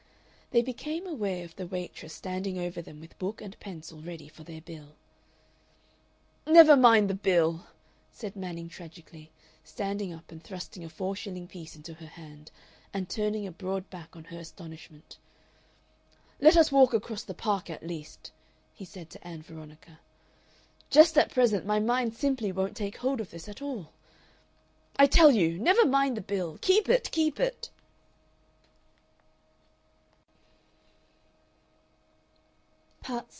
[0.53, 4.43] They became aware of the waitress standing over them with book and pencil ready for
[4.43, 4.97] their bill.
[6.45, 7.67] "Never mind the bill,"
[8.11, 9.31] said Manning tragically,
[9.63, 12.51] standing up and thrusting a four shilling piece into her hand,
[12.93, 15.17] and turning a broad back on her astonishment.
[16.41, 18.33] "Let us walk across the Park at least,"
[18.73, 20.01] he said to Ann Veronica.
[20.89, 23.93] "Just at present my mind simply won't take hold of this at all....
[24.97, 26.57] I tell you never mind the bill.
[26.61, 27.09] Keep it!
[27.11, 27.69] Keep it!"